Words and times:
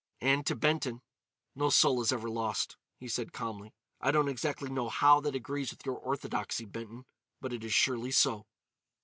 And, 0.19 0.47
to 0.47 0.55
Benton, 0.55 1.03
"No 1.53 1.69
soul 1.69 2.01
is 2.01 2.11
ever 2.11 2.27
lost," 2.27 2.75
he 2.97 3.07
said, 3.07 3.33
calmly. 3.33 3.75
"I 3.99 4.09
don't 4.09 4.29
exactly 4.29 4.71
know 4.71 4.89
how 4.89 5.19
that 5.19 5.35
agrees 5.35 5.69
with 5.69 5.85
your 5.85 5.99
orthodoxy, 5.99 6.65
Benton. 6.65 7.05
But 7.39 7.53
it 7.53 7.63
is 7.63 7.71
surely 7.75 8.09
so." 8.09 8.47